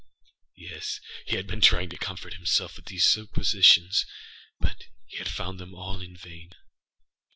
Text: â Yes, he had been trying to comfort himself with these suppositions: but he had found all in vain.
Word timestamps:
â 0.03 0.29
Yes, 0.55 0.99
he 1.27 1.35
had 1.35 1.45
been 1.45 1.61
trying 1.61 1.89
to 1.89 1.97
comfort 1.99 2.33
himself 2.33 2.75
with 2.75 2.85
these 2.85 3.05
suppositions: 3.05 4.03
but 4.59 4.85
he 5.05 5.17
had 5.17 5.29
found 5.29 5.61
all 5.61 6.01
in 6.01 6.17
vain. 6.17 6.55